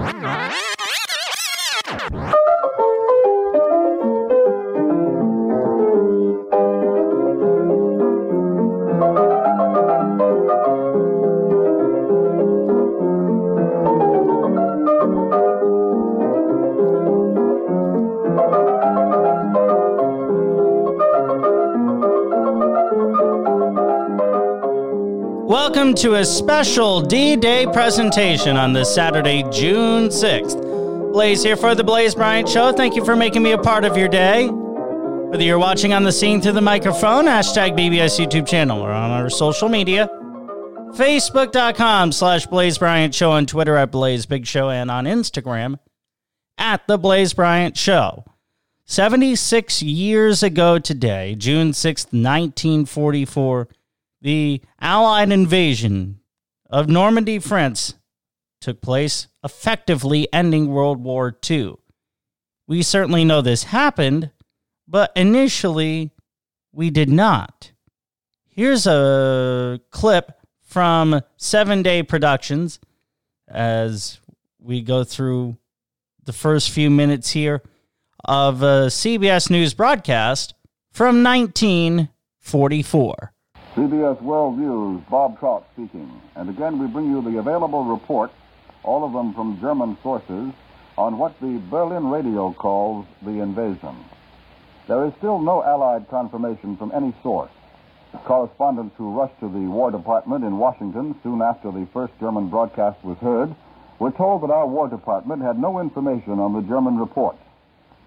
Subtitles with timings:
[0.00, 0.46] Bye.
[25.50, 31.12] Welcome to a special D Day presentation on this Saturday, June 6th.
[31.12, 32.70] Blaze here for the Blaze Bryant Show.
[32.70, 34.46] Thank you for making me a part of your day.
[34.46, 39.10] Whether you're watching on the scene through the microphone, hashtag BBS YouTube channel, or on
[39.10, 40.08] our social media,
[40.94, 45.80] Facebook.com slash Blaze Bryant Show, on Twitter at Blaze Big Show, and on Instagram
[46.58, 48.24] at The Blaze Bryant Show.
[48.84, 53.66] 76 years ago today, June 6th, 1944,
[54.20, 56.20] the Allied invasion
[56.68, 57.94] of Normandy, France,
[58.60, 61.76] took place, effectively ending World War II.
[62.66, 64.30] We certainly know this happened,
[64.86, 66.12] but initially
[66.72, 67.72] we did not.
[68.48, 72.78] Here's a clip from Seven Day Productions
[73.48, 74.20] as
[74.60, 75.56] we go through
[76.24, 77.62] the first few minutes here
[78.24, 80.54] of uh, a CBS News broadcast
[80.92, 83.32] from 1944.
[83.80, 86.20] CBS World News, Bob Trout speaking.
[86.36, 88.34] And again, we bring you the available reports,
[88.82, 90.52] all of them from German sources,
[90.98, 93.96] on what the Berlin radio calls the invasion.
[94.86, 97.50] There is still no Allied confirmation from any source.
[98.26, 103.02] Correspondents who rushed to the War Department in Washington soon after the first German broadcast
[103.02, 103.54] was heard
[103.98, 107.36] were told that our War Department had no information on the German report.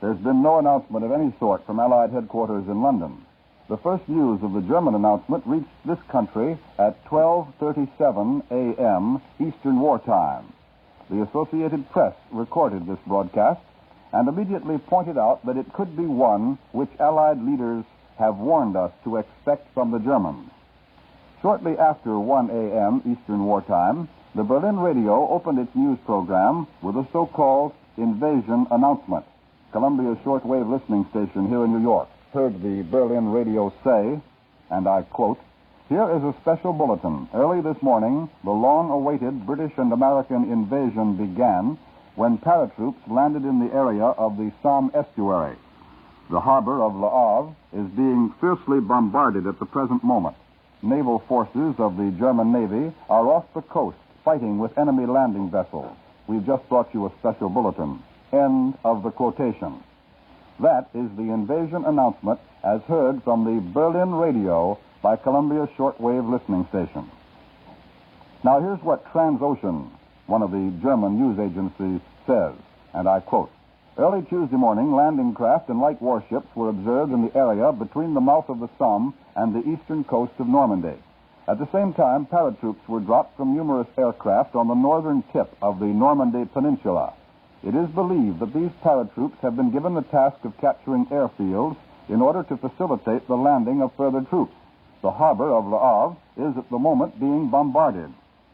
[0.00, 3.24] There's been no announcement of any sort from Allied headquarters in London.
[3.70, 9.22] The first news of the German announcement reached this country at 12:37 a.m.
[9.38, 10.52] Eastern Wartime.
[11.08, 13.60] The Associated Press recorded this broadcast
[14.12, 17.84] and immediately pointed out that it could be one which Allied leaders
[18.18, 20.50] have warned us to expect from the Germans.
[21.40, 23.02] Shortly after 1 a.m.
[23.06, 29.26] Eastern Wartime, the Berlin radio opened its news program with a so-called invasion announcement.
[29.70, 34.20] Columbia's shortwave listening station here in New York heard the Berlin radio say,
[34.70, 35.38] and I quote,
[35.88, 37.28] Here is a special bulletin.
[37.34, 41.76] Early this morning, the long awaited British and American invasion began
[42.14, 45.56] when paratroops landed in the area of the Somme estuary.
[46.30, 50.36] The harbor of Le Havre is being fiercely bombarded at the present moment.
[50.82, 55.96] Naval forces of the German Navy are off the coast fighting with enemy landing vessels.
[56.28, 58.02] We've just brought you a special bulletin.
[58.32, 59.82] End of the quotation.
[60.60, 66.66] That is the invasion announcement as heard from the Berlin radio by Columbia's shortwave listening
[66.68, 67.10] station.
[68.44, 69.88] Now here's what Transocean,
[70.26, 72.52] one of the German news agencies, says,
[72.92, 73.50] and I quote.
[73.96, 78.20] Early Tuesday morning, landing craft and light warships were observed in the area between the
[78.20, 80.96] mouth of the Somme and the eastern coast of Normandy.
[81.48, 85.80] At the same time, paratroops were dropped from numerous aircraft on the northern tip of
[85.80, 87.14] the Normandy Peninsula.
[87.62, 91.76] It is believed that these paratroops have been given the task of capturing airfields
[92.08, 94.54] in order to facilitate the landing of further troops.
[95.02, 98.12] The harbor of Le Havre is at the moment being bombarded.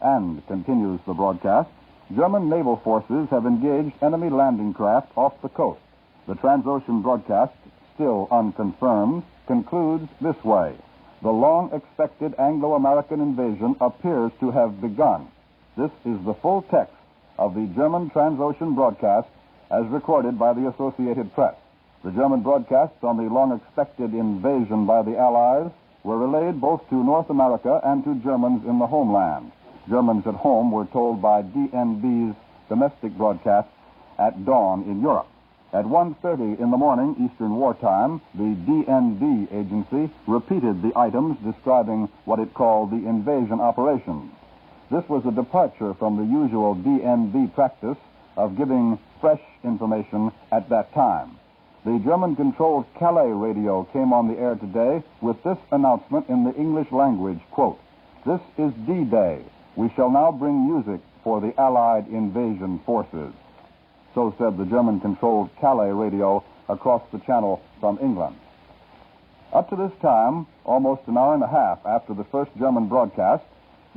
[0.00, 1.70] And, continues the broadcast,
[2.14, 5.80] German naval forces have engaged enemy landing craft off the coast.
[6.26, 7.54] The Transocean broadcast,
[7.94, 10.74] still unconfirmed, concludes this way.
[11.22, 15.28] The long expected Anglo American invasion appears to have begun.
[15.76, 16.94] This is the full text
[17.38, 19.28] of the German Transocean broadcast
[19.70, 21.54] as recorded by the Associated Press.
[22.04, 25.70] The German broadcasts on the long expected invasion by the Allies
[26.04, 29.52] were relayed both to North America and to Germans in the homeland.
[29.88, 32.36] Germans at home were told by DNB's
[32.68, 33.72] domestic broadcasts
[34.18, 35.28] at dawn in Europe.
[35.72, 42.38] At 1.30 in the morning Eastern Wartime, the DNB agency repeated the items describing what
[42.38, 44.32] it called the invasion operations.
[44.90, 47.98] This was a departure from the usual DNB practice
[48.36, 51.36] of giving fresh information at that time.
[51.84, 56.54] The German controlled Calais radio came on the air today with this announcement in the
[56.54, 57.78] English language quote,
[58.24, 59.42] This is D Day.
[59.76, 63.34] We shall now bring music for the Allied invasion forces.
[64.14, 68.36] So said the German controlled Calais radio across the channel from England.
[69.52, 73.44] Up to this time, almost an hour and a half after the first German broadcast,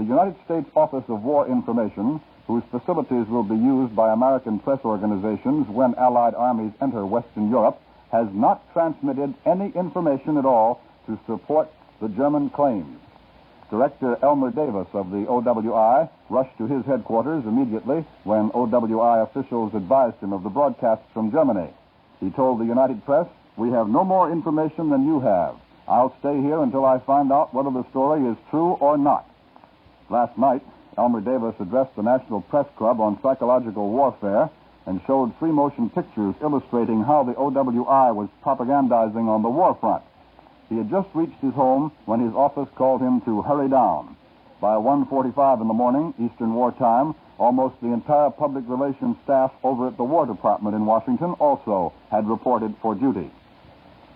[0.02, 4.80] the United States Office of War Information, whose facilities will be used by American press
[4.84, 7.80] organizations when Allied armies enter Western Europe,
[8.12, 11.70] has not transmitted any information at all to support
[12.02, 13.00] the German claims.
[13.70, 20.18] Director Elmer Davis of the OWI rushed to his headquarters immediately when OWI officials advised
[20.18, 21.70] him of the broadcasts from Germany.
[22.20, 25.58] He told the United Press, We have no more information than you have.
[25.88, 29.31] I'll stay here until I find out whether the story is true or not.
[30.12, 30.62] Last night,
[30.98, 34.50] Elmer Davis addressed the National Press Club on psychological warfare
[34.86, 40.04] and showed free motion pictures illustrating how the OWI was propagandizing on the war front.
[40.68, 44.18] He had just reached his home when his office called him to hurry down.
[44.60, 49.88] By 1.45 in the morning, Eastern War Time, almost the entire public relations staff over
[49.88, 53.32] at the War Department in Washington also had reported for duty.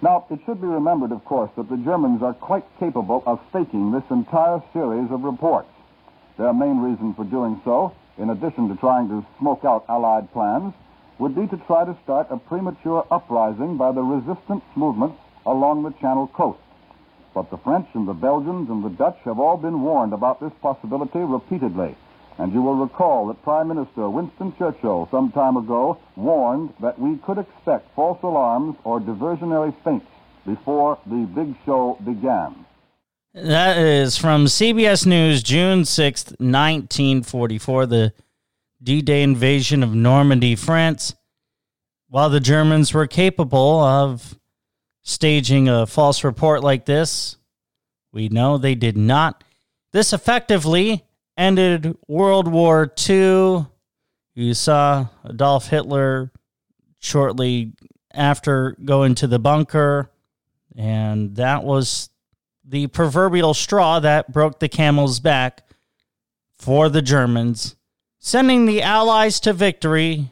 [0.01, 3.93] Now, it should be remembered, of course, that the Germans are quite capable of faking
[3.93, 5.69] this entire series of reports.
[6.37, 10.73] Their main reason for doing so, in addition to trying to smoke out Allied plans,
[11.17, 15.91] would be to try to start a premature uprising by the resistance movements along the
[16.01, 16.59] Channel coast.
[17.33, 20.53] But the French and the Belgians and the Dutch have all been warned about this
[20.61, 21.95] possibility repeatedly.
[22.37, 27.17] And you will recall that Prime Minister Winston Churchill some time ago warned that we
[27.17, 30.07] could expect false alarms or diversionary feints
[30.45, 32.64] before the big show began.
[33.35, 38.13] That is from CBS News, June 6th, 1944, the
[38.81, 41.13] D Day invasion of Normandy, France.
[42.07, 44.39] While the Germans were capable of
[45.01, 47.35] staging a false report like this.
[48.13, 49.43] We know they did not.
[49.91, 51.03] This effectively
[51.35, 53.65] ended World War II.
[54.33, 56.31] You saw Adolf Hitler
[56.99, 57.73] shortly
[58.13, 60.09] after going to the bunker,
[60.73, 62.09] and that was
[62.67, 65.61] the proverbial straw that broke the camel's back
[66.57, 67.75] for the Germans,
[68.19, 70.31] sending the Allies to victory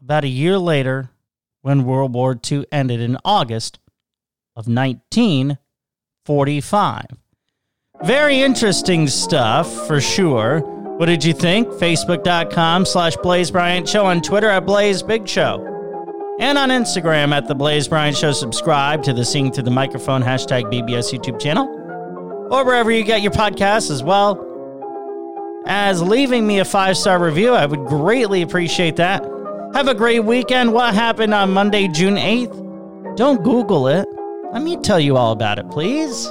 [0.00, 1.10] about a year later
[1.62, 3.78] when World War II ended in August
[4.54, 7.06] of 1945.
[8.04, 10.60] Very interesting stuff for sure.
[10.98, 11.68] What did you think?
[11.68, 15.71] Facebook.com slash Blaze Bryant Show on Twitter at Blaze Big Show.
[16.40, 18.32] And on Instagram at The Blaze Bryant Show.
[18.32, 21.68] Subscribe to the Seeing Through the Microphone hashtag BBS YouTube channel
[22.50, 24.48] or wherever you get your podcasts as well
[25.66, 27.52] as leaving me a five star review.
[27.52, 29.22] I would greatly appreciate that.
[29.74, 30.72] Have a great weekend.
[30.72, 33.16] What happened on Monday, June 8th?
[33.16, 34.08] Don't Google it.
[34.52, 36.30] Let me tell you all about it, please.